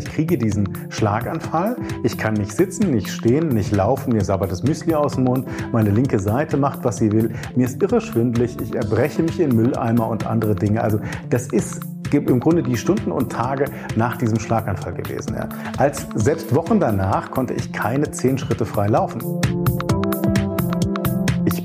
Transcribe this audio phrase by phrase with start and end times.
[0.00, 1.76] Ich kriege diesen Schlaganfall.
[2.02, 4.14] Ich kann nicht sitzen, nicht stehen, nicht laufen.
[4.14, 5.46] Mir sabbert das Müsli aus dem Mund.
[5.72, 7.34] Meine linke Seite macht, was sie will.
[7.54, 8.56] Mir ist irre schwindlig.
[8.62, 10.82] Ich erbreche mich in Mülleimer und andere Dinge.
[10.82, 11.82] Also das ist
[12.14, 15.34] im Grunde die Stunden und Tage nach diesem Schlaganfall gewesen.
[15.36, 15.48] Ja.
[15.76, 19.20] Als selbst Wochen danach konnte ich keine zehn Schritte frei laufen.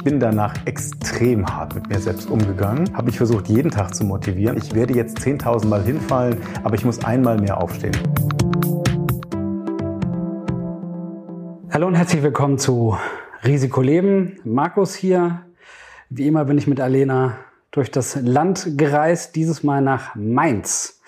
[0.06, 4.56] Bin danach extrem hart mit mir selbst umgegangen, habe mich versucht, jeden Tag zu motivieren.
[4.56, 7.98] Ich werde jetzt 10.000 Mal hinfallen, aber ich muss einmal mehr aufstehen.
[11.72, 12.96] Hallo und herzlich willkommen zu
[13.44, 14.40] Risikoleben.
[14.44, 15.42] Markus hier.
[16.12, 17.38] Wie immer bin ich mit Alena
[17.72, 21.02] durch das Land gereist, dieses Mal nach Mainz.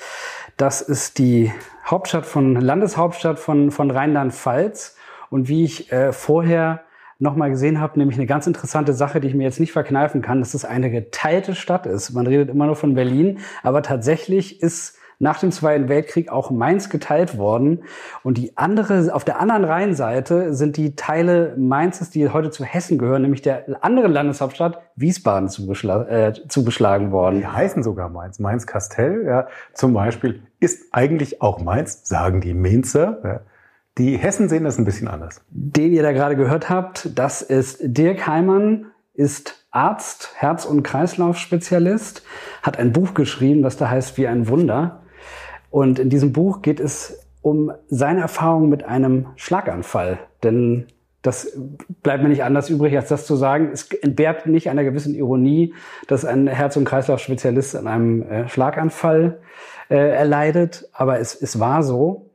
[0.58, 1.54] Das ist die
[1.86, 4.96] Hauptstadt von, Landeshauptstadt von, von Rheinland-Pfalz.
[5.30, 6.82] Und wie ich äh, vorher
[7.20, 10.40] nochmal gesehen habe, nämlich eine ganz interessante Sache, die ich mir jetzt nicht verkneifen kann,
[10.40, 12.12] dass es eine geteilte Stadt ist.
[12.12, 16.90] Man redet immer nur von Berlin, aber tatsächlich ist nach dem Zweiten Weltkrieg auch Mainz
[16.90, 17.84] geteilt worden.
[18.24, 22.98] Und die andere, auf der anderen Rheinseite sind die Teile Mainzes, die heute zu Hessen
[22.98, 27.40] gehören, nämlich der anderen Landeshauptstadt Wiesbaden zugeschlagen, äh, zugeschlagen worden.
[27.40, 28.40] Die heißen sogar Mainz.
[28.40, 33.18] Mainz-Kastell, ja, zum Beispiel, ist eigentlich auch Mainz, sagen die Mainzer.
[33.24, 33.40] Ja.
[33.98, 35.42] Die Hessen sehen das ein bisschen anders.
[35.50, 42.24] Den ihr da gerade gehört habt, das ist Dirk Heimann, ist Arzt, Herz- und Kreislaufspezialist,
[42.62, 45.02] hat ein Buch geschrieben, das da heißt Wie ein Wunder.
[45.72, 50.20] Und in diesem Buch geht es um seine Erfahrung mit einem Schlaganfall.
[50.44, 50.86] Denn
[51.24, 51.58] das
[52.04, 53.72] bleibt mir nicht anders übrig, als das zu sagen.
[53.74, 55.74] Es entbehrt nicht einer gewissen Ironie,
[56.08, 59.40] dass ein Herz- und Kreislaufspezialist an einem äh, Schlaganfall
[59.90, 60.88] äh, erleidet.
[60.94, 62.27] Aber es, es war so.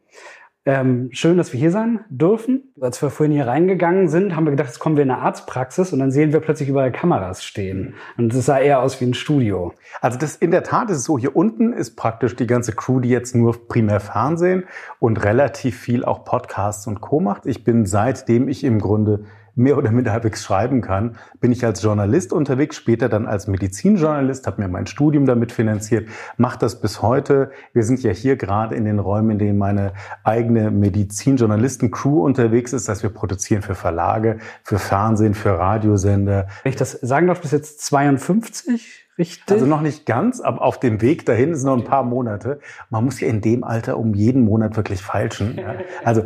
[0.64, 2.72] Ähm, schön, dass wir hier sein dürfen.
[2.80, 5.92] Als wir vorhin hier reingegangen sind, haben wir gedacht, jetzt kommen wir in eine Arztpraxis
[5.92, 7.94] und dann sehen wir plötzlich überall Kameras stehen.
[8.16, 9.74] Und es sah eher aus wie ein Studio.
[10.00, 13.00] Also das in der Tat ist es so, hier unten ist praktisch die ganze Crew,
[13.00, 14.62] die jetzt nur primär Fernsehen
[15.00, 17.18] und relativ viel auch Podcasts und Co.
[17.18, 17.44] macht.
[17.46, 21.82] Ich bin seitdem ich im Grunde mehr oder minder halbwegs schreiben kann, bin ich als
[21.82, 27.02] Journalist unterwegs, später dann als Medizinjournalist, habe mir mein Studium damit finanziert, mache das bis
[27.02, 27.50] heute.
[27.72, 29.92] Wir sind ja hier gerade in den Räumen, in denen meine
[30.24, 36.48] eigene Medizinjournalisten-Crew unterwegs ist, dass wir produzieren für Verlage, für Fernsehen, für Radiosender.
[36.62, 39.02] Wenn ich das sagen darf, bis jetzt 52?
[39.18, 39.52] Richtig.
[39.52, 42.60] Also noch nicht ganz, aber auf dem Weg dahin ist noch ein paar Monate.
[42.88, 45.58] Man muss ja in dem Alter um jeden Monat wirklich feilschen.
[45.58, 45.74] Ja.
[46.02, 46.24] Also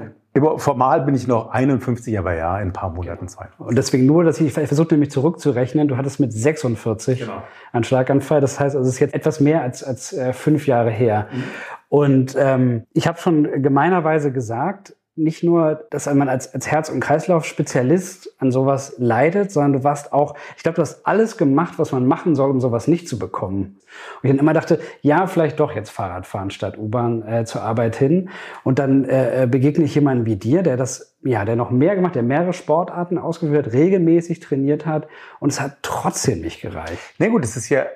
[0.59, 3.47] Formal bin ich noch 51, aber ja, in ein paar Monaten zwei.
[3.59, 7.43] Und deswegen nur, dass ich, ich versuche nämlich zurückzurechnen, du hattest mit 46 genau.
[7.73, 8.41] einen Schlaganfall.
[8.41, 11.29] Das heißt, also es ist jetzt etwas mehr als, als äh, fünf Jahre her.
[11.33, 11.45] Mhm.
[11.89, 17.01] Und ähm, ich habe schon gemeinerweise gesagt, nicht nur, dass man als, als Herz- und
[17.01, 21.93] Kreislauf-Spezialist an sowas leidet, sondern du warst auch, ich glaube, du hast alles gemacht, was
[21.93, 23.79] man machen soll, um sowas nicht zu bekommen.
[24.23, 27.63] Und ich dann immer dachte, ja, vielleicht doch jetzt Fahrrad fahren statt U-Bahn äh, zur
[27.63, 28.29] Arbeit hin.
[28.63, 31.97] Und dann äh, äh begegne ich jemanden wie dir, der das, ja, der noch mehr
[31.97, 35.09] gemacht, der mehrere Sportarten ausgeführt, regelmäßig trainiert hat
[35.41, 36.99] und es hat trotzdem nicht gereicht.
[37.19, 37.87] Na gut, es ist ja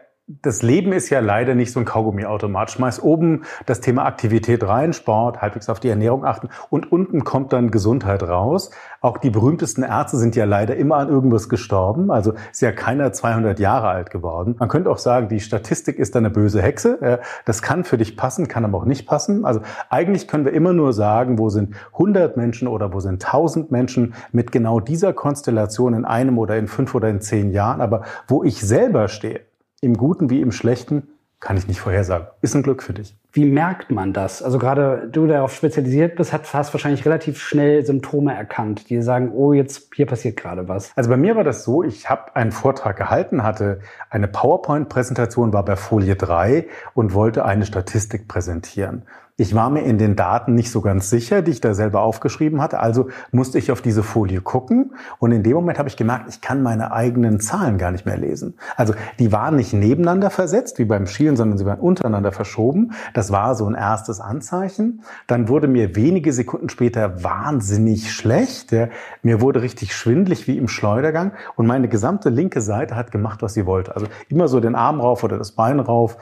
[0.42, 2.70] das Leben ist ja leider nicht so ein Kaugummiautomat.
[2.70, 7.52] Schmeiß oben das Thema Aktivität rein, Sport, halbwegs auf die Ernährung achten und unten kommt
[7.52, 8.70] dann Gesundheit raus.
[9.00, 12.10] Auch die berühmtesten Ärzte sind ja leider immer an irgendwas gestorben.
[12.10, 14.54] Also ist ja keiner 200 Jahre alt geworden.
[14.58, 17.20] Man könnte auch sagen, die Statistik ist eine böse Hexe.
[17.44, 19.44] Das kann für dich passen, kann aber auch nicht passen.
[19.44, 23.72] Also eigentlich können wir immer nur sagen, wo sind 100 Menschen oder wo sind 1000
[23.72, 27.80] Menschen mit genau dieser Konstellation in einem oder in fünf oder in zehn Jahren.
[27.80, 29.40] Aber wo ich selber stehe,
[29.80, 31.08] im Guten wie im Schlechten,
[31.40, 32.26] kann ich nicht vorhersagen.
[32.42, 33.16] Ist ein Glück für dich.
[33.32, 34.42] Wie merkt man das?
[34.42, 39.32] Also gerade du, der darauf spezialisiert bist, hast wahrscheinlich relativ schnell Symptome erkannt, die sagen,
[39.32, 40.92] oh, jetzt hier passiert gerade was.
[40.96, 43.80] Also bei mir war das so, ich habe einen Vortrag gehalten, hatte
[44.10, 49.04] eine PowerPoint-Präsentation, war bei Folie 3 und wollte eine Statistik präsentieren.
[49.40, 52.60] Ich war mir in den Daten nicht so ganz sicher, die ich da selber aufgeschrieben
[52.60, 52.78] hatte.
[52.78, 54.92] Also musste ich auf diese Folie gucken.
[55.18, 58.18] Und in dem Moment habe ich gemerkt, ich kann meine eigenen Zahlen gar nicht mehr
[58.18, 58.58] lesen.
[58.76, 62.92] Also die waren nicht nebeneinander versetzt wie beim Schielen, sondern sie waren untereinander verschoben.
[63.14, 65.04] Das war so ein erstes Anzeichen.
[65.26, 68.74] Dann wurde mir wenige Sekunden später wahnsinnig schlecht.
[69.22, 71.32] Mir wurde richtig schwindlig wie im Schleudergang.
[71.56, 73.94] Und meine gesamte linke Seite hat gemacht, was sie wollte.
[73.94, 76.18] Also immer so den Arm rauf oder das Bein rauf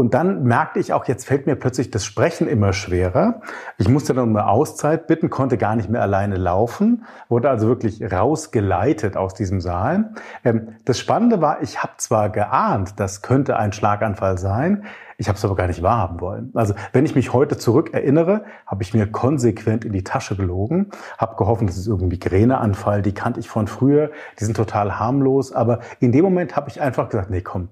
[0.00, 3.42] und dann merkte ich auch, jetzt fällt mir plötzlich das Sprechen immer schwerer.
[3.76, 7.68] Ich musste dann um eine Auszeit bitten, konnte gar nicht mehr alleine laufen, wurde also
[7.68, 10.14] wirklich rausgeleitet aus diesem Saal.
[10.42, 14.84] Ähm, das Spannende war, ich habe zwar geahnt, das könnte ein Schlaganfall sein,
[15.18, 16.50] ich habe es aber gar nicht wahrhaben wollen.
[16.54, 20.92] Also wenn ich mich heute zurück erinnere, habe ich mir konsequent in die Tasche gelogen,
[21.18, 25.52] habe gehofft, das ist irgendwie Migräneanfall, die kannte ich von früher, die sind total harmlos,
[25.52, 27.68] aber in dem Moment habe ich einfach gesagt, nee, komm,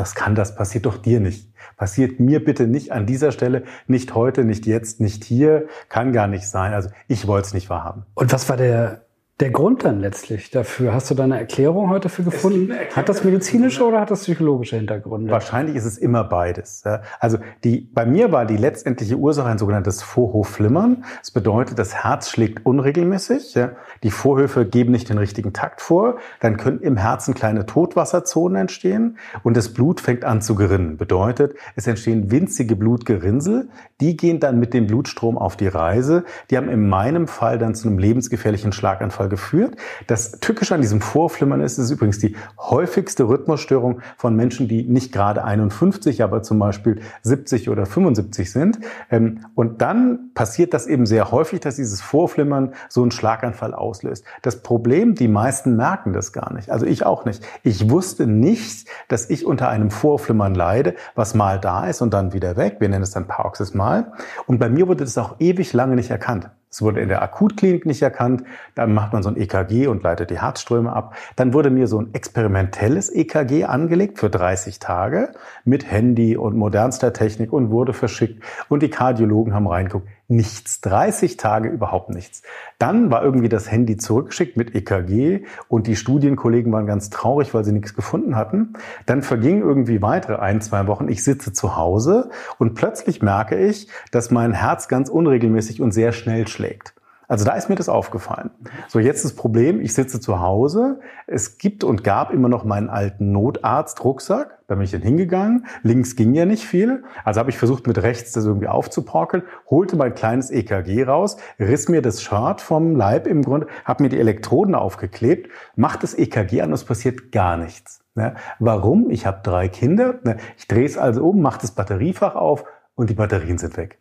[0.00, 1.52] das kann, das passiert doch dir nicht.
[1.76, 6.26] Passiert mir bitte nicht an dieser Stelle, nicht heute, nicht jetzt, nicht hier, kann gar
[6.26, 6.72] nicht sein.
[6.72, 8.06] Also ich wollte es nicht wahrhaben.
[8.14, 9.04] Und was war der
[9.40, 10.92] der Grund dann letztlich dafür?
[10.92, 12.74] Hast du da eine Erklärung heute für gefunden?
[12.94, 15.32] Hat das medizinische oder hat das psychologische Hintergründe?
[15.32, 16.84] Wahrscheinlich ist es immer beides.
[17.18, 21.04] Also die, bei mir war die letztendliche Ursache ein sogenanntes Vorhofflimmern.
[21.20, 23.58] Das bedeutet, das Herz schlägt unregelmäßig.
[24.02, 26.16] Die Vorhöfe geben nicht den richtigen Takt vor.
[26.40, 30.98] Dann können im Herzen kleine Totwasserzonen entstehen und das Blut fängt an zu gerinnen.
[30.98, 33.70] Bedeutet, es entstehen winzige Blutgerinnsel.
[34.02, 36.24] Die gehen dann mit dem Blutstrom auf die Reise.
[36.50, 39.76] Die haben in meinem Fall dann zu einem lebensgefährlichen Schlaganfall geführt.
[40.06, 45.12] Das Tückische an diesem Vorflimmern ist, ist übrigens die häufigste Rhythmusstörung von Menschen, die nicht
[45.12, 48.80] gerade 51, aber zum Beispiel 70 oder 75 sind.
[49.10, 54.24] Ähm, und dann passiert das eben sehr häufig, dass dieses Vorflimmern so einen Schlaganfall auslöst.
[54.42, 56.70] Das Problem, die meisten merken das gar nicht.
[56.70, 57.42] Also ich auch nicht.
[57.62, 62.32] Ich wusste nicht, dass ich unter einem Vorflimmern leide, was mal da ist und dann
[62.32, 62.76] wieder weg.
[62.80, 64.12] Wir nennen es dann Paroxysmal.
[64.46, 66.50] Und bei mir wurde das auch ewig lange nicht erkannt.
[66.70, 68.44] Es wurde in der Akutklinik nicht erkannt.
[68.76, 71.16] Dann macht man so ein EKG und leitet die Herzströme ab.
[71.34, 75.32] Dann wurde mir so ein experimentelles EKG angelegt für 30 Tage
[75.64, 78.44] mit Handy und modernster Technik und wurde verschickt.
[78.68, 80.80] Und die Kardiologen haben reingeguckt nichts.
[80.80, 82.42] 30 Tage überhaupt nichts.
[82.78, 87.64] Dann war irgendwie das Handy zurückgeschickt mit EKG und die Studienkollegen waren ganz traurig, weil
[87.64, 88.74] sie nichts gefunden hatten.
[89.06, 91.08] Dann vergingen irgendwie weitere ein, zwei Wochen.
[91.08, 96.12] Ich sitze zu Hause und plötzlich merke ich, dass mein Herz ganz unregelmäßig und sehr
[96.12, 96.94] schnell schlägt.
[97.30, 98.50] Also da ist mir das aufgefallen.
[98.88, 100.98] So, jetzt das Problem, ich sitze zu Hause.
[101.28, 104.58] Es gibt und gab immer noch meinen alten Notarzt-Rucksack.
[104.66, 105.66] Da bin ich dann hingegangen.
[105.84, 107.04] Links ging ja nicht viel.
[107.24, 111.88] Also habe ich versucht, mit rechts das irgendwie aufzuporkeln, holte mein kleines EKG raus, riss
[111.88, 116.62] mir das Shirt vom Leib im Grunde, habe mir die Elektroden aufgeklebt, macht das EKG
[116.62, 118.02] an und es passiert gar nichts.
[118.16, 118.34] Ne?
[118.58, 119.08] Warum?
[119.08, 120.18] Ich habe drei Kinder.
[120.24, 120.38] Ne?
[120.58, 122.64] Ich drehe es also um, mache das Batteriefach auf
[122.96, 124.00] und die Batterien sind weg.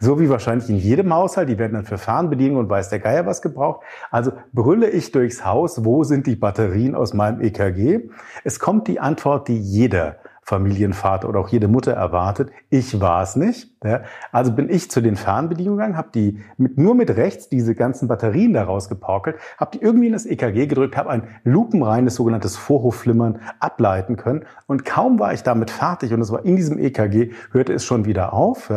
[0.00, 3.26] So wie wahrscheinlich in jedem Haushalt, die werden dann für Fernbedienung und weiß der Geier
[3.26, 3.84] was gebraucht.
[4.10, 8.08] Also brülle ich durchs Haus, wo sind die Batterien aus meinem EKG?
[8.44, 12.50] Es kommt die Antwort, die jeder Familienvater oder auch jede Mutter erwartet.
[12.68, 13.70] Ich war es nicht.
[14.32, 18.08] Also bin ich zu den Fernbedienungen gegangen, habe die mit, nur mit rechts diese ganzen
[18.08, 23.40] Batterien daraus geporkelt, habe die irgendwie in das EKG gedrückt, habe ein lupenreines sogenanntes Vorhofflimmern
[23.60, 27.72] ableiten können und kaum war ich damit fertig und es war in diesem EKG, hörte
[27.72, 28.70] es schon wieder auf.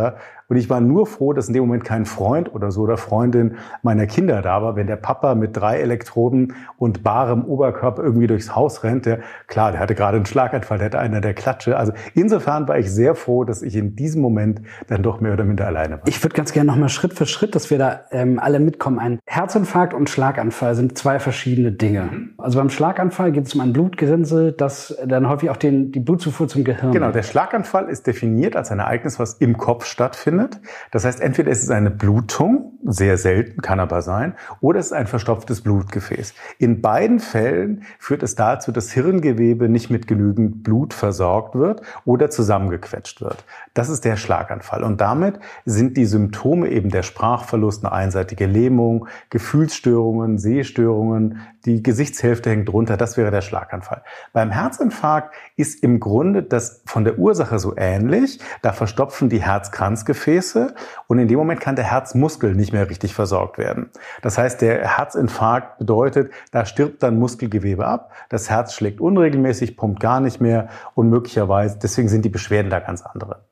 [0.47, 3.56] Und ich war nur froh, dass in dem Moment kein Freund oder so oder Freundin
[3.81, 4.75] meiner Kinder da war.
[4.75, 9.71] Wenn der Papa mit drei Elektroden und barem Oberkörper irgendwie durchs Haus rennt, der, klar,
[9.71, 11.77] der hatte gerade einen Schlaganfall, der hatte einer der Klatsche.
[11.77, 15.45] Also insofern war ich sehr froh, dass ich in diesem Moment dann doch mehr oder
[15.45, 16.07] minder alleine war.
[16.07, 19.00] Ich würde ganz gerne nochmal Schritt für Schritt, dass wir da ähm, alle mitkommen.
[19.00, 22.03] Ein Herzinfarkt und Schlaganfall sind zwei verschiedene Dinge.
[22.03, 22.33] Mhm.
[22.38, 26.48] Also beim Schlaganfall geht es um ein Blutgerinnsel, das dann häufig auch den, die Blutzufuhr
[26.48, 26.91] zum Gehirn.
[26.91, 30.34] Genau, der Schlaganfall ist definiert als ein Ereignis, was im Kopf stattfindet.
[30.91, 34.93] Das heißt, entweder ist es eine Blutung, sehr selten, kann aber sein, oder es ist
[34.93, 36.33] ein verstopftes Blutgefäß.
[36.59, 42.29] In beiden Fällen führt es dazu, dass Hirngewebe nicht mit genügend Blut versorgt wird oder
[42.29, 43.43] zusammengequetscht wird.
[43.73, 44.83] Das ist der Schlaganfall.
[44.83, 52.51] Und damit sind die Symptome eben der Sprachverlust, eine einseitige Lähmung, Gefühlsstörungen, Sehstörungen, die Gesichtshälfte
[52.51, 54.03] hängt drunter, das wäre der Schlaganfall.
[54.33, 58.39] Beim Herzinfarkt ist im Grunde das von der Ursache so ähnlich.
[58.61, 60.25] Da verstopfen die Herzkranzgefäße
[61.07, 63.89] und in dem Moment kann der Herzmuskel nicht mehr richtig versorgt werden.
[64.22, 70.00] Das heißt, der Herzinfarkt bedeutet, da stirbt dann Muskelgewebe ab, das Herz schlägt unregelmäßig, pumpt
[70.00, 73.46] gar nicht mehr und möglicherweise, deswegen sind die Beschwerden da ganz andere.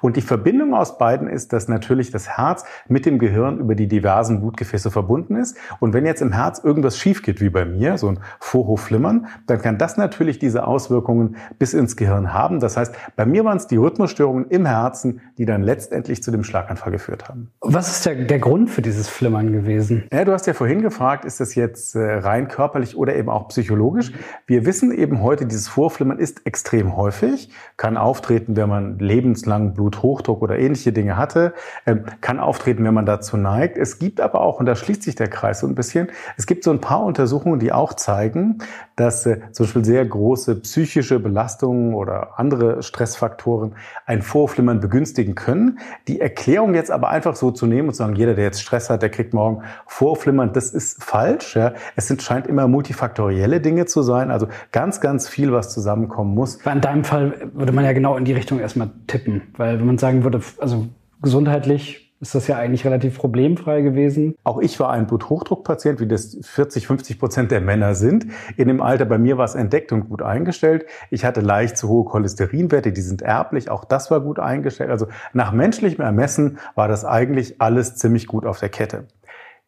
[0.00, 3.88] Und die Verbindung aus beiden ist, dass natürlich das Herz mit dem Gehirn über die
[3.88, 5.54] diversen Blutgefäße verbunden ist.
[5.80, 9.60] Und wenn jetzt im Herz irgendwas schief geht, wie bei mir, so ein Vorhofflimmern, dann
[9.60, 12.60] kann das natürlich diese Auswirkungen bis ins Gehirn haben.
[12.60, 16.44] Das heißt, bei mir waren es die Rhythmusstörungen im Herzen, die dann letztendlich zu dem
[16.44, 17.50] Schlaganfall geführt haben.
[17.60, 20.04] Was ist der, der Grund für dieses Flimmern gewesen?
[20.12, 23.48] Ja, du hast ja vorhin gefragt, ist das jetzt äh, rein körperlich oder eben auch
[23.48, 24.12] psychologisch?
[24.46, 29.74] Wir wissen eben heute, dieses Vorflimmern ist extrem häufig, kann auftreten, wenn man lebenslang lebenslang
[29.74, 31.54] Bluthochdruck oder ähnliche Dinge hatte,
[31.86, 33.78] ähm, kann auftreten, wenn man dazu neigt.
[33.78, 36.64] Es gibt aber auch, und da schließt sich der Kreis so ein bisschen, es gibt
[36.64, 38.58] so ein paar Untersuchungen, die auch zeigen,
[38.96, 43.74] dass äh, zum Beispiel sehr große psychische Belastungen oder andere Stressfaktoren
[44.06, 45.78] ein Vorflimmern begünstigen können.
[46.10, 48.90] Die Erklärung jetzt aber einfach so zu nehmen und zu sagen, jeder, der jetzt Stress
[48.90, 51.54] hat, der kriegt morgen Vorflimmern, das ist falsch.
[51.54, 51.74] Ja.
[51.94, 56.56] Es sind, scheint immer multifaktorielle Dinge zu sein, also ganz, ganz viel, was zusammenkommen muss.
[56.66, 59.42] In deinem Fall würde man ja genau in die Richtung erstmal tippen.
[59.56, 60.88] Weil wenn man sagen würde, also
[61.22, 64.36] gesundheitlich ist das ja eigentlich relativ problemfrei gewesen.
[64.44, 68.26] Auch ich war ein Bluthochdruckpatient, wie das 40, 50 Prozent der Männer sind.
[68.56, 70.84] In dem Alter bei mir war es entdeckt und gut eingestellt.
[71.10, 73.70] Ich hatte leicht zu hohe Cholesterinwerte, die sind erblich.
[73.70, 74.90] Auch das war gut eingestellt.
[74.90, 79.06] Also nach menschlichem Ermessen war das eigentlich alles ziemlich gut auf der Kette.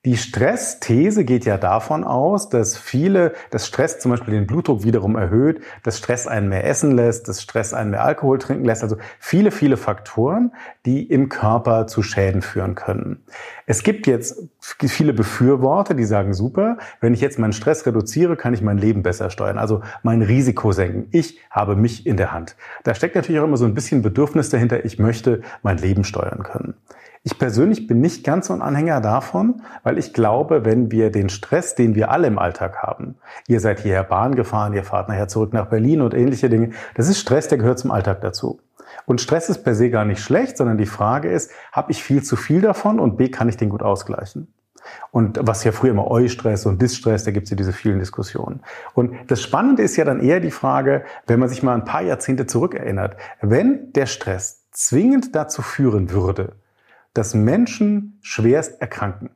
[0.05, 5.15] Die Stressthese geht ja davon aus, dass viele, dass Stress zum Beispiel den Blutdruck wiederum
[5.15, 8.83] erhöht, dass Stress einen mehr essen lässt, dass Stress einen mehr Alkohol trinken lässt.
[8.83, 10.51] Also viele, viele Faktoren,
[10.87, 13.23] die im Körper zu Schäden führen können.
[13.67, 18.55] Es gibt jetzt viele Befürworter, die sagen, super, wenn ich jetzt meinen Stress reduziere, kann
[18.55, 19.57] ich mein Leben besser steuern.
[19.57, 21.07] Also mein Risiko senken.
[21.13, 22.57] Ich habe mich in der Hand.
[22.83, 24.85] Da steckt natürlich auch immer so ein bisschen Bedürfnis dahinter.
[24.85, 26.75] Ich möchte mein Leben steuern können.
[27.25, 31.29] Ich persönlich bin nicht ganz so ein Anhänger davon, weil ich glaube, wenn wir den
[31.29, 33.15] Stress, den wir alle im Alltag haben,
[33.47, 37.09] ihr seid hierher Bahn gefahren, ihr fahrt nachher zurück nach Berlin und ähnliche Dinge, das
[37.09, 38.61] ist Stress, der gehört zum Alltag dazu.
[39.07, 42.25] Und Stress ist per se gar nicht schlecht, sondern die Frage ist, habe ich viel
[42.25, 44.53] zu viel davon und B, kann ich den gut ausgleichen?
[45.13, 48.63] Und was ja früher immer Eustress und Distress, da gibt es ja diese vielen Diskussionen.
[48.95, 52.03] Und das Spannende ist ja dann eher die Frage, wenn man sich mal ein paar
[52.03, 56.57] Jahrzehnte zurückerinnert, wenn der Stress zwingend dazu führen würde,
[57.15, 59.31] dass Menschen schwerst erkranken,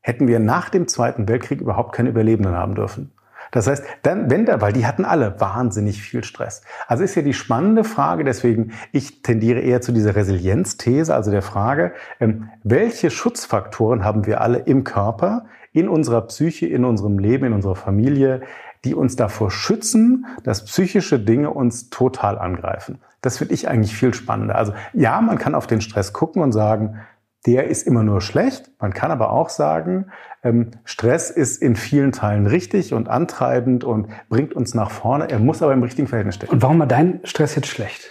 [0.00, 3.12] hätten wir nach dem Zweiten Weltkrieg überhaupt keine Überlebenden haben dürfen.
[3.52, 6.62] Das heißt, dann, wenn da, weil die hatten alle wahnsinnig viel Stress.
[6.86, 11.42] Also ist ja die spannende Frage, deswegen ich tendiere eher zu dieser Resilienzthese, also der
[11.42, 17.46] Frage, ähm, welche Schutzfaktoren haben wir alle im Körper, in unserer Psyche, in unserem Leben,
[17.46, 18.42] in unserer Familie,
[18.84, 22.98] die uns davor schützen, dass psychische Dinge uns total angreifen.
[23.20, 24.56] Das finde ich eigentlich viel spannender.
[24.56, 27.00] Also ja, man kann auf den Stress gucken und sagen,
[27.46, 28.70] der ist immer nur schlecht.
[28.78, 30.06] Man kann aber auch sagen,
[30.42, 35.30] ähm, Stress ist in vielen Teilen richtig und antreibend und bringt uns nach vorne.
[35.30, 36.50] Er muss aber im richtigen Verhältnis stehen.
[36.50, 38.10] Und warum war dein Stress jetzt schlecht?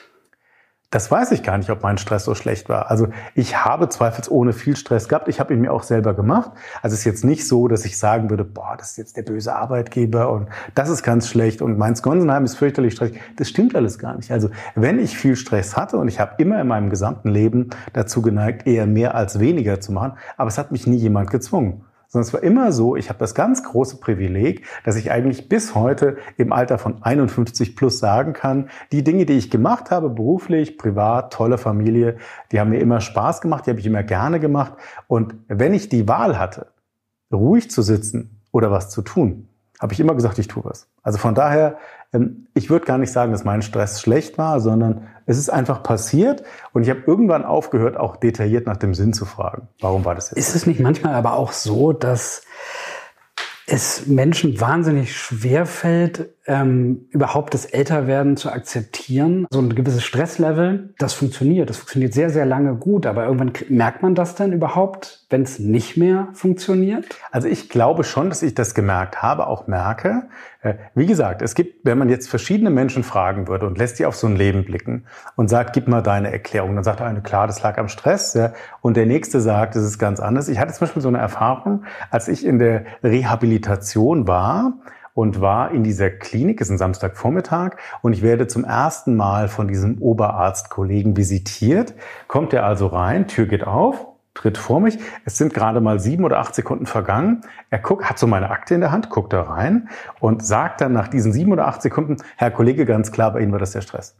[0.91, 2.89] Das weiß ich gar nicht, ob mein Stress so schlecht war.
[2.89, 5.27] Also ich habe zweifelsohne viel Stress gehabt.
[5.27, 6.51] Ich habe ihn mir auch selber gemacht.
[6.81, 9.21] Also es ist jetzt nicht so, dass ich sagen würde, boah, das ist jetzt der
[9.21, 13.21] böse Arbeitgeber und das ist ganz schlecht und mein Gonsenheim ist fürchterlich stressig.
[13.35, 14.31] Das stimmt alles gar nicht.
[14.31, 18.23] Also wenn ich viel Stress hatte und ich habe immer in meinem gesamten Leben dazu
[18.23, 22.27] geneigt, eher mehr als weniger zu machen, aber es hat mich nie jemand gezwungen sondern
[22.27, 26.17] es war immer so, ich habe das ganz große Privileg, dass ich eigentlich bis heute
[26.37, 31.31] im Alter von 51 plus sagen kann, die Dinge, die ich gemacht habe, beruflich, privat,
[31.31, 32.17] tolle Familie,
[32.51, 34.73] die haben mir immer Spaß gemacht, die habe ich immer gerne gemacht.
[35.07, 36.67] Und wenn ich die Wahl hatte,
[37.31, 39.47] ruhig zu sitzen oder was zu tun,
[39.79, 40.89] habe ich immer gesagt, ich tue was.
[41.03, 41.77] Also von daher
[42.55, 46.43] ich würde gar nicht sagen, dass mein Stress schlecht war, sondern es ist einfach passiert
[46.73, 49.67] und ich habe irgendwann aufgehört, auch detailliert nach dem Sinn zu fragen.
[49.79, 50.39] Warum war das jetzt?
[50.39, 52.41] Ist es nicht manchmal aber auch so, dass
[53.67, 59.45] es Menschen wahnsinnig schwer fällt, ähm, überhaupt das Älterwerden zu akzeptieren.
[59.51, 61.69] So ein gewisses Stresslevel, das funktioniert.
[61.69, 63.05] Das funktioniert sehr, sehr lange gut.
[63.05, 67.05] Aber irgendwann merkt man das dann überhaupt, wenn es nicht mehr funktioniert?
[67.29, 70.23] Also ich glaube schon, dass ich das gemerkt habe, auch merke.
[70.63, 74.07] Äh, wie gesagt, es gibt, wenn man jetzt verschiedene Menschen fragen würde und lässt die
[74.07, 77.45] auf so ein Leben blicken und sagt, gib mal deine Erklärung, dann sagt eine, klar,
[77.45, 78.33] das lag am Stress.
[78.33, 80.49] Ja, und der nächste sagt, es ist ganz anders.
[80.49, 84.73] Ich hatte zum Beispiel so eine Erfahrung, als ich in der Rehabilitation war,
[85.19, 89.67] und war in dieser Klinik, ist ein Samstagvormittag, und ich werde zum ersten Mal von
[89.67, 91.93] diesem Oberarztkollegen visitiert.
[92.29, 94.97] Kommt er also rein, Tür geht auf, tritt vor mich.
[95.25, 97.41] Es sind gerade mal sieben oder acht Sekunden vergangen.
[97.69, 99.89] Er guckt, hat so meine Akte in der Hand, guckt da rein
[100.21, 103.51] und sagt dann nach diesen sieben oder acht Sekunden, Herr Kollege, ganz klar, bei Ihnen
[103.51, 104.15] war das der Stress.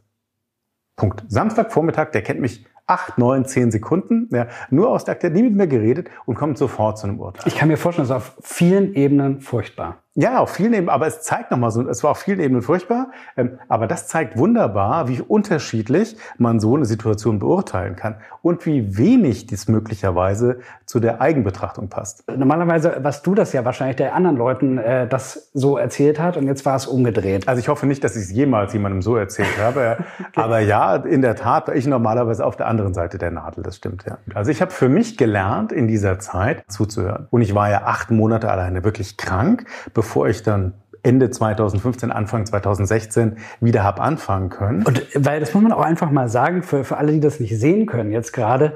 [0.96, 1.24] Punkt.
[1.28, 5.54] Samstagvormittag, der kennt mich acht, neun, zehn Sekunden, ja, nur aus der Akte, nie mit
[5.54, 7.44] mir geredet und kommt sofort zu einem Urteil.
[7.46, 10.02] Ich kann mir vorstellen, das ist auf vielen Ebenen furchtbar.
[10.16, 13.12] Ja, auf vielen Ebenen, aber es zeigt nochmal so, es war auf vielen Ebenen furchtbar,
[13.36, 18.98] ähm, aber das zeigt wunderbar, wie unterschiedlich man so eine Situation beurteilen kann und wie
[18.98, 22.24] wenig dies möglicherweise zu der Eigenbetrachtung passt.
[22.28, 26.48] Normalerweise was du das ja wahrscheinlich der anderen Leuten äh, das so erzählt hat und
[26.48, 27.46] jetzt war es umgedreht.
[27.46, 30.30] Also ich hoffe nicht, dass ich es jemals jemandem so erzählt habe, okay.
[30.34, 33.76] aber ja, in der Tat war ich normalerweise auf der anderen Seite der Nadel, das
[33.76, 34.18] stimmt, ja.
[34.34, 38.10] Also ich habe für mich gelernt, in dieser Zeit zuzuhören und ich war ja acht
[38.10, 39.66] Monate alleine wirklich krank,
[40.00, 44.82] bevor ich dann Ende 2015, Anfang 2016 wieder habe anfangen können.
[44.82, 47.58] Und weil das muss man auch einfach mal sagen, für, für alle, die das nicht
[47.58, 48.74] sehen können jetzt gerade,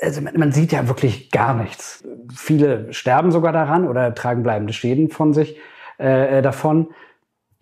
[0.00, 2.04] also man, man sieht ja wirklich gar nichts.
[2.32, 5.58] Viele sterben sogar daran oder tragen bleibende Schäden von sich
[5.98, 6.90] äh, äh davon.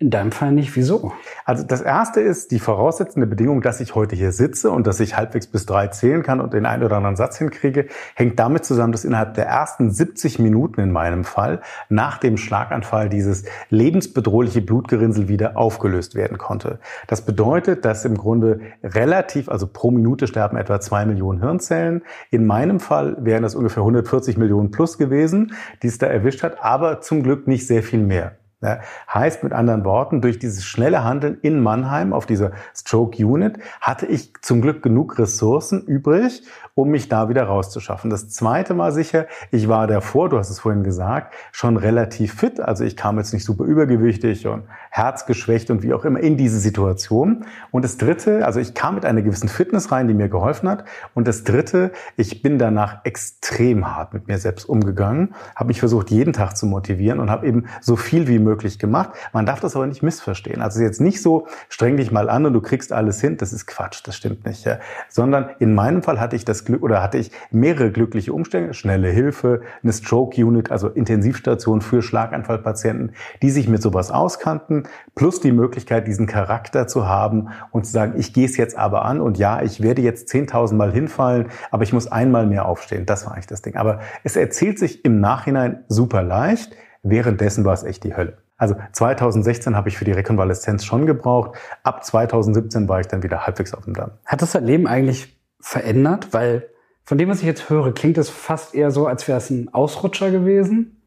[0.01, 0.77] In deinem Fall nicht.
[0.77, 1.11] Wieso?
[1.43, 5.17] Also das erste ist die voraussetzende Bedingung, dass ich heute hier sitze und dass ich
[5.17, 8.93] halbwegs bis drei zählen kann und den einen oder anderen Satz hinkriege, hängt damit zusammen,
[8.93, 15.27] dass innerhalb der ersten 70 Minuten in meinem Fall nach dem Schlaganfall dieses lebensbedrohliche Blutgerinnsel
[15.27, 16.79] wieder aufgelöst werden konnte.
[17.07, 22.03] Das bedeutet, dass im Grunde relativ, also pro Minute sterben etwa zwei Millionen Hirnzellen.
[22.31, 25.51] In meinem Fall wären das ungefähr 140 Millionen plus gewesen,
[25.83, 28.38] die es da erwischt hat, aber zum Glück nicht sehr viel mehr.
[28.61, 28.81] Ja,
[29.13, 34.05] heißt mit anderen Worten, durch dieses schnelle Handeln in Mannheim auf dieser Stroke Unit hatte
[34.05, 36.43] ich zum Glück genug Ressourcen übrig,
[36.75, 38.09] um mich da wieder rauszuschaffen.
[38.09, 42.59] Das zweite Mal sicher, ich war davor, du hast es vorhin gesagt, schon relativ fit.
[42.59, 46.59] Also ich kam jetzt nicht super übergewichtig und herzgeschwächt und wie auch immer in diese
[46.59, 47.45] Situation.
[47.71, 50.85] Und das dritte, also ich kam mit einer gewissen Fitness rein, die mir geholfen hat.
[51.13, 56.09] Und das dritte, ich bin danach extrem hart mit mir selbst umgegangen, habe mich versucht,
[56.09, 59.11] jeden Tag zu motivieren und habe eben so viel wie möglich gemacht.
[59.33, 60.61] Man darf das aber nicht missverstehen.
[60.61, 63.37] Also jetzt nicht so, streng dich mal an und du kriegst alles hin.
[63.37, 64.65] Das ist Quatsch, das stimmt nicht.
[64.65, 64.79] Ja.
[65.07, 69.09] Sondern in meinem Fall hatte ich das Glück oder hatte ich mehrere glückliche Umstände, schnelle
[69.09, 74.78] Hilfe, eine Stroke Unit, also Intensivstation für Schlaganfallpatienten, die sich mit sowas auskannten,
[75.15, 79.05] plus die Möglichkeit, diesen Charakter zu haben und zu sagen, ich gehe es jetzt aber
[79.05, 83.05] an und ja, ich werde jetzt 10.000 Mal hinfallen, aber ich muss einmal mehr aufstehen.
[83.05, 83.75] Das war eigentlich das Ding.
[83.75, 86.75] Aber es erzählt sich im Nachhinein super leicht.
[87.03, 88.37] Währenddessen war es echt die Hölle.
[88.57, 91.57] Also 2016 habe ich für die Rekonvaleszenz schon gebraucht.
[91.83, 94.11] Ab 2017 war ich dann wieder halbwegs auf dem Damm.
[94.25, 96.33] Hat das dein Leben eigentlich verändert?
[96.33, 96.67] Weil
[97.05, 99.73] von dem, was ich jetzt höre, klingt es fast eher so, als wäre es ein
[99.73, 100.98] Ausrutscher gewesen.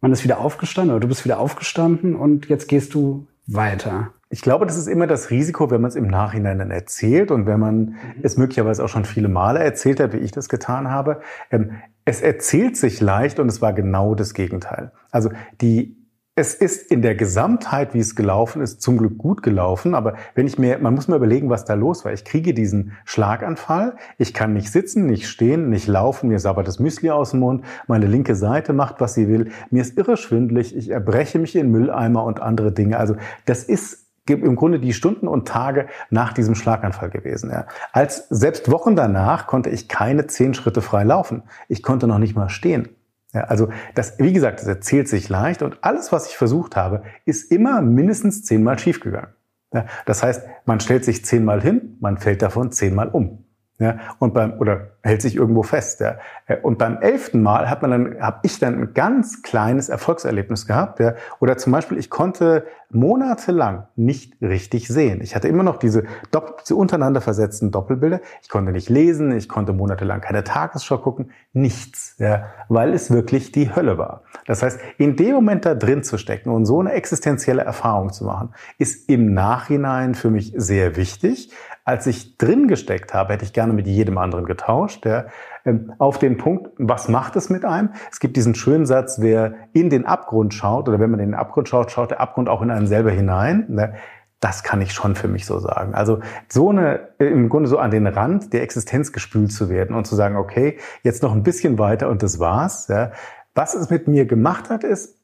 [0.00, 4.12] Man ist wieder aufgestanden oder du bist wieder aufgestanden und jetzt gehst du weiter.
[4.32, 7.46] Ich glaube, das ist immer das Risiko, wenn man es im Nachhinein dann erzählt und
[7.46, 7.96] wenn man mhm.
[8.22, 11.20] es möglicherweise auch schon viele Male erzählt hat, wie ich das getan habe.
[11.50, 11.72] Ähm,
[12.04, 14.92] es erzählt sich leicht und es war genau das Gegenteil.
[15.10, 15.30] Also
[15.60, 15.96] die
[16.40, 19.94] es ist in der Gesamtheit, wie es gelaufen ist, zum Glück gut gelaufen.
[19.94, 22.14] Aber wenn ich mir, man muss mir überlegen, was da los war.
[22.14, 23.96] Ich kriege diesen Schlaganfall.
[24.16, 26.30] Ich kann nicht sitzen, nicht stehen, nicht laufen.
[26.30, 27.62] Mir sabbert das Müsli aus dem Mund.
[27.88, 29.50] Meine linke Seite macht, was sie will.
[29.70, 30.74] Mir ist irre schwindlig.
[30.74, 32.96] Ich erbreche mich in Mülleimer und andere Dinge.
[32.96, 37.50] Also das ist im Grunde die Stunden und Tage nach diesem Schlaganfall gewesen.
[37.50, 37.66] Ja.
[37.92, 41.42] Als selbst Wochen danach konnte ich keine zehn Schritte frei laufen.
[41.68, 42.88] Ich konnte noch nicht mal stehen.
[43.32, 47.02] Ja, also das, wie gesagt, das erzählt sich leicht und alles, was ich versucht habe,
[47.24, 49.30] ist immer mindestens zehnmal schiefgegangen.
[49.72, 53.44] Ja, das heißt, man stellt sich zehnmal hin, man fällt davon zehnmal um.
[53.78, 56.00] Ja, und beim, oder hält sich irgendwo fest.
[56.00, 56.16] Ja.
[56.62, 61.00] Und beim elften Mal hat man dann, habe ich dann ein ganz kleines Erfolgserlebnis gehabt.
[61.00, 61.14] Ja.
[61.38, 65.20] Oder zum Beispiel, ich konnte monatelang nicht richtig sehen.
[65.22, 68.20] Ich hatte immer noch diese, Doppel, diese untereinander versetzten Doppelbilder.
[68.42, 73.52] Ich konnte nicht lesen, ich konnte monatelang keine Tagesschau gucken, nichts, ja, weil es wirklich
[73.52, 74.22] die Hölle war.
[74.46, 78.24] Das heißt, in dem Moment da drin zu stecken und so eine existenzielle Erfahrung zu
[78.24, 81.50] machen, ist im Nachhinein für mich sehr wichtig
[81.90, 84.89] als ich drin gesteckt habe, hätte ich gerne mit jedem anderen getauscht.
[85.04, 85.26] Ja,
[85.64, 87.90] ähm, auf den Punkt, was macht es mit einem?
[88.10, 91.34] Es gibt diesen schönen Satz, wer in den Abgrund schaut oder wenn man in den
[91.34, 93.66] Abgrund schaut, schaut der Abgrund auch in einen selber hinein.
[93.68, 93.94] Ne?
[94.40, 95.94] Das kann ich schon für mich so sagen.
[95.94, 100.06] Also so eine, im Grunde so an den Rand der Existenz gespült zu werden und
[100.06, 102.88] zu sagen, okay, jetzt noch ein bisschen weiter und das war's.
[102.88, 103.12] Ja.
[103.54, 105.19] Was es mit mir gemacht hat, ist,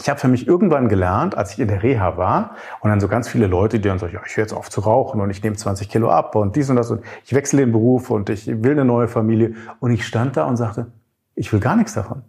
[0.00, 3.08] ich habe für mich irgendwann gelernt, als ich in der Reha war und dann so
[3.08, 5.42] ganz viele Leute, die dann sagen, ja, ich höre jetzt auf zu rauchen und ich
[5.42, 8.46] nehme 20 Kilo ab und dies und das und ich wechsle den Beruf und ich
[8.46, 9.54] will eine neue Familie.
[9.80, 10.86] Und ich stand da und sagte,
[11.34, 12.22] ich will gar nichts davon.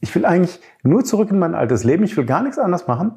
[0.00, 2.04] Ich will eigentlich nur zurück in mein altes Leben.
[2.04, 3.14] Ich will gar nichts anders machen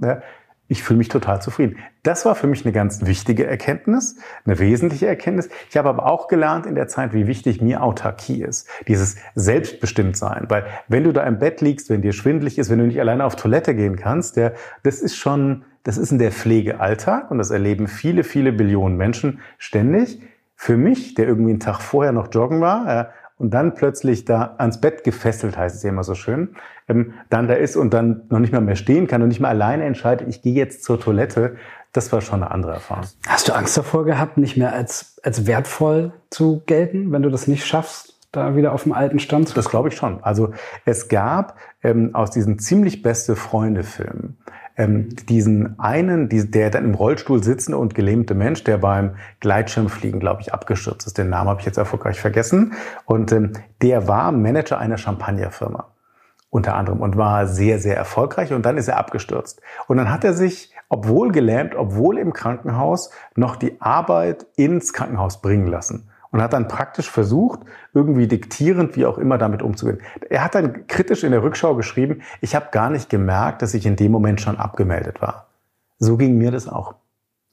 [0.72, 1.76] ich fühle mich total zufrieden.
[2.02, 5.50] Das war für mich eine ganz wichtige Erkenntnis, eine wesentliche Erkenntnis.
[5.70, 10.46] Ich habe aber auch gelernt in der Zeit, wie wichtig mir Autarkie ist, dieses Selbstbestimmtsein.
[10.48, 13.26] Weil wenn du da im Bett liegst, wenn dir schwindlig ist, wenn du nicht alleine
[13.26, 14.54] auf Toilette gehen kannst, der,
[14.84, 18.96] das ist schon, das ist in der Pflege Alltag und das erleben viele, viele Billionen
[18.96, 20.22] Menschen ständig.
[20.56, 23.10] Für mich, der irgendwie einen Tag vorher noch joggen war,
[23.42, 26.56] und dann plötzlich da ans Bett gefesselt, heißt es ja immer so schön,
[26.88, 29.50] ähm, dann da ist und dann noch nicht mal mehr stehen kann und nicht mehr
[29.50, 31.56] alleine entscheidet, ich gehe jetzt zur Toilette,
[31.92, 33.06] das war schon eine andere Erfahrung.
[33.28, 37.48] Hast du Angst davor gehabt, nicht mehr als, als wertvoll zu gelten, wenn du das
[37.48, 38.10] nicht schaffst?
[38.32, 40.24] da wieder auf dem alten Stand zu Das glaube ich schon.
[40.24, 40.54] Also
[40.86, 44.38] es gab ähm, aus diesen ziemlich beste Freunde-Filmen
[44.82, 50.20] ähm, diesen einen, die, der dann im Rollstuhl sitzende und gelähmte Mensch, der beim Gleitschirmfliegen,
[50.20, 51.18] glaube ich, abgestürzt ist.
[51.18, 52.74] Den Namen habe ich jetzt erfolgreich vergessen.
[53.06, 55.88] Und ähm, der war Manager einer Champagnerfirma
[56.50, 59.62] unter anderem und war sehr, sehr erfolgreich und dann ist er abgestürzt.
[59.88, 65.42] Und dann hat er sich, obwohl gelähmt, obwohl im Krankenhaus, noch die Arbeit ins Krankenhaus
[65.42, 67.60] bringen lassen und hat dann praktisch versucht,
[67.94, 70.02] irgendwie diktierend, wie auch immer, damit umzugehen.
[70.30, 73.86] Er hat dann kritisch in der Rückschau geschrieben, ich habe gar nicht gemerkt, dass ich
[73.86, 75.48] in dem Moment schon abgemeldet war.
[76.00, 76.96] so ging mir das auch.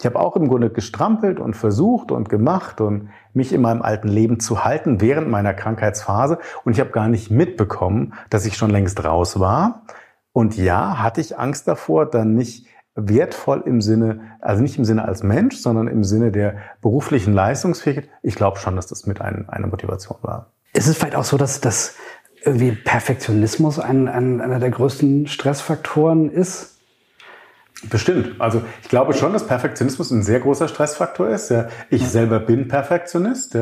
[0.01, 4.07] Ich habe auch im Grunde gestrampelt und versucht und gemacht und mich in meinem alten
[4.07, 8.71] Leben zu halten während meiner Krankheitsphase und ich habe gar nicht mitbekommen, dass ich schon
[8.71, 9.83] längst raus war.
[10.33, 15.05] Und ja, hatte ich Angst davor, dann nicht wertvoll im Sinne, also nicht im Sinne
[15.05, 18.11] als Mensch, sondern im Sinne der beruflichen Leistungsfähigkeit.
[18.23, 20.51] Ich glaube schon, dass das mit ein, einer Motivation war.
[20.73, 21.95] Ist es vielleicht auch so, dass, dass
[22.43, 26.79] irgendwie Perfektionismus ein, ein, einer der größten Stressfaktoren ist?
[27.89, 28.41] Bestimmt.
[28.41, 31.55] Also ich glaube schon, dass Perfektionismus ein sehr großer Stressfaktor ist.
[31.91, 32.09] Ich ja.
[32.09, 33.57] selber bin Perfektionist.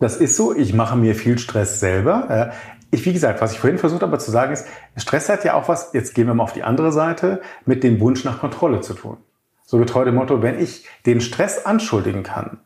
[0.00, 0.54] Das ist so.
[0.54, 2.52] Ich mache mir viel Stress selber.
[2.90, 5.68] Ich, wie gesagt, was ich vorhin versucht habe zu sagen ist, Stress hat ja auch
[5.68, 8.94] was, jetzt gehen wir mal auf die andere Seite, mit dem Wunsch nach Kontrolle zu
[8.94, 9.16] tun.
[9.64, 12.58] So getreu dem Motto, wenn ich den Stress anschuldigen kann,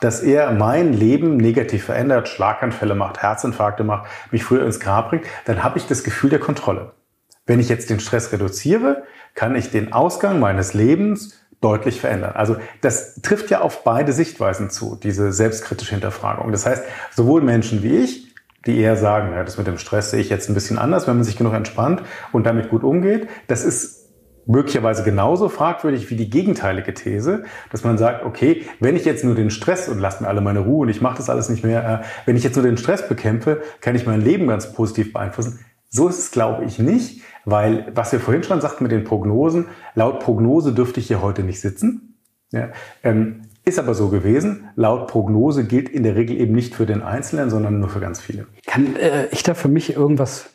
[0.00, 5.24] dass er mein Leben negativ verändert, Schlaganfälle macht, Herzinfarkte macht, mich früher ins Grab bringt,
[5.44, 6.92] dann habe ich das Gefühl der Kontrolle.
[7.46, 12.32] Wenn ich jetzt den Stress reduziere, kann ich den Ausgang meines Lebens deutlich verändern.
[12.34, 16.52] Also das trifft ja auf beide Sichtweisen zu, diese selbstkritische Hinterfragung.
[16.52, 18.27] Das heißt, sowohl Menschen wie ich,
[18.66, 21.16] die eher sagen, ja, das mit dem Stress sehe ich jetzt ein bisschen anders, wenn
[21.16, 23.98] man sich genug entspannt und damit gut umgeht, das ist
[24.48, 29.34] möglicherweise genauso fragwürdig wie die gegenteilige These, dass man sagt, okay, wenn ich jetzt nur
[29.34, 32.02] den Stress und lasst mir alle meine Ruhe und ich mache das alles nicht mehr,
[32.02, 35.60] äh, wenn ich jetzt nur den Stress bekämpfe, kann ich mein Leben ganz positiv beeinflussen.
[35.90, 39.66] So ist es, glaube ich, nicht, weil, was wir vorhin schon sagten mit den Prognosen,
[39.94, 42.18] laut Prognose dürfte ich hier heute nicht sitzen.
[42.50, 42.70] Ja,
[43.02, 44.70] ähm, ist aber so gewesen.
[44.74, 48.20] Laut Prognose gilt in der Regel eben nicht für den Einzelnen, sondern nur für ganz
[48.20, 48.46] viele.
[48.66, 50.50] Kann äh, ich da für mich irgendwas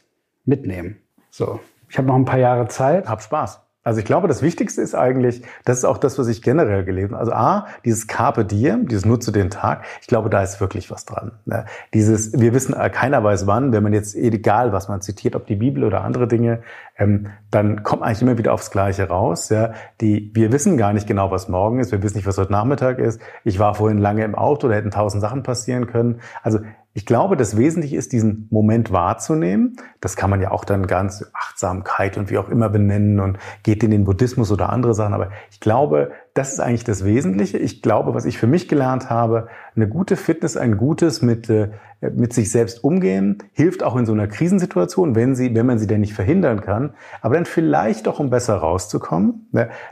[0.45, 0.97] mitnehmen?
[1.29, 3.07] So, ich habe noch ein paar Jahre Zeit.
[3.07, 3.61] Hab Spaß.
[3.85, 7.11] Also ich glaube, das Wichtigste ist eigentlich, das ist auch das, was ich generell gelesen
[7.11, 7.19] habe.
[7.19, 11.03] Also A, dieses Carpe Diem, dieses Nutze den Tag, ich glaube, da ist wirklich was
[11.03, 11.33] dran.
[11.45, 11.65] Ne?
[11.93, 15.47] Dieses, wir wissen, äh, keiner weiß wann, wenn man jetzt, egal was man zitiert, ob
[15.47, 16.63] die Bibel oder andere Dinge,
[16.97, 19.49] ähm, dann kommt eigentlich immer wieder aufs Gleiche raus.
[19.49, 19.73] Ja?
[20.01, 22.99] Die, wir wissen gar nicht genau, was morgen ist, wir wissen nicht, was heute Nachmittag
[22.99, 23.19] ist.
[23.43, 26.21] Ich war vorhin lange im Auto, da hätten tausend Sachen passieren können.
[26.43, 26.59] Also
[26.93, 29.77] ich glaube, das Wesentliche ist, diesen Moment wahrzunehmen.
[29.99, 33.83] Das kann man ja auch dann ganz Achtsamkeit und wie auch immer benennen und geht
[33.83, 35.15] in den Buddhismus oder andere Sachen.
[35.15, 37.59] Aber ich glaube, das ist eigentlich das Wesentliche.
[37.59, 41.69] Ich glaube, was ich für mich gelernt habe, eine gute Fitness, ein gutes mit, äh,
[42.01, 45.85] mit sich selbst umgehen, hilft auch in so einer Krisensituation, wenn sie, wenn man sie
[45.85, 49.47] denn nicht verhindern kann, aber dann vielleicht auch, um besser rauszukommen.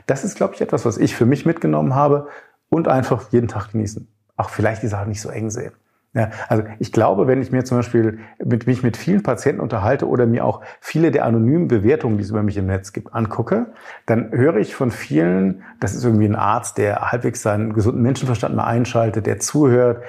[0.06, 2.26] Das ist, glaube ich, etwas, was ich für mich mitgenommen habe
[2.68, 4.08] und einfach jeden Tag genießen.
[4.36, 5.72] Auch vielleicht die Sachen nicht so eng sehen.
[6.14, 10.06] Ja, also ich glaube, wenn ich mir zum Beispiel mit, mich mit vielen Patienten unterhalte
[10.06, 13.72] oder mir auch viele der anonymen Bewertungen, die es über mich im Netz gibt, angucke,
[14.04, 18.54] dann höre ich von vielen, das ist irgendwie ein Arzt, der halbwegs seinen gesunden Menschenverstand
[18.54, 20.02] mal einschaltet, der zuhört,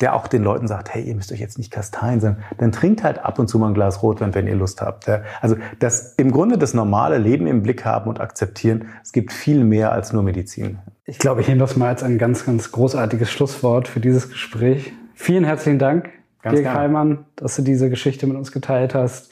[0.00, 3.02] der auch den Leuten sagt, hey, ihr müsst euch jetzt nicht kasteien, sondern dann trinkt
[3.02, 5.08] halt ab und zu mal ein Glas Rotwein, wenn ihr Lust habt.
[5.40, 9.64] Also das im Grunde das normale Leben im Blick haben und akzeptieren, es gibt viel
[9.64, 10.78] mehr als nur Medizin.
[11.04, 14.92] Ich glaube, ich nehme das mal als ein ganz, ganz großartiges Schlusswort für dieses Gespräch.
[15.20, 16.08] Vielen herzlichen Dank,
[16.40, 19.30] Ganz Dirk Heimann, dass du diese Geschichte mit uns geteilt hast.